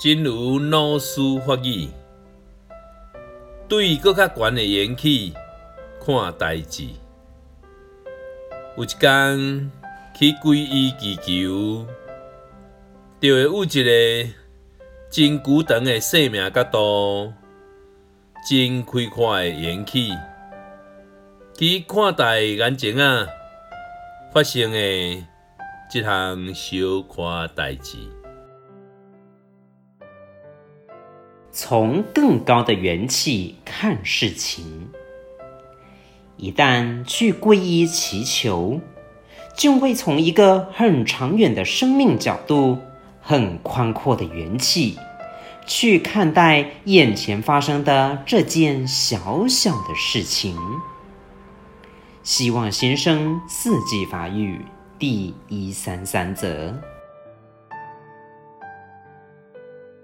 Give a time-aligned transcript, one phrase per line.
[0.00, 1.88] 真如老师法语，
[3.68, 5.34] 对搁较悬的缘起
[6.00, 6.84] 看代志。
[8.76, 9.72] 有一天
[10.14, 11.84] 去皈依祈求，
[13.20, 14.30] 就会有一个
[15.10, 17.32] 真久长的生命角度，
[18.48, 20.12] 真开阔的缘起，
[21.58, 23.26] 去看待眼前啊
[24.32, 25.24] 发生的一
[25.90, 27.98] 项小可代志。
[31.50, 34.88] 从更高的缘起看事情，
[36.36, 38.80] 一旦去皈依祈求，
[39.56, 42.78] 就会从一个很长远的生命角度、
[43.20, 44.98] 很宽阔的缘起
[45.66, 50.56] 去看待眼前发生的这件小小的事情。
[52.22, 54.64] 希望先生四季法语
[54.98, 56.97] 第一三三则。